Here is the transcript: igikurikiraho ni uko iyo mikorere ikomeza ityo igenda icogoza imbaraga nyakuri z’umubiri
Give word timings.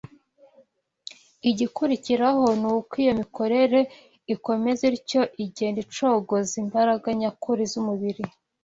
igikurikiraho 1.49 2.45
ni 2.61 2.67
uko 2.77 2.91
iyo 3.03 3.13
mikorere 3.21 3.79
ikomeza 4.35 4.81
ityo 4.97 5.21
igenda 5.45 5.79
icogoza 5.85 6.53
imbaraga 6.63 7.07
nyakuri 7.19 7.63
z’umubiri 7.71 8.23